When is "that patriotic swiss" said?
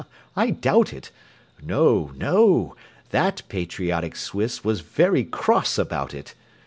3.11-4.63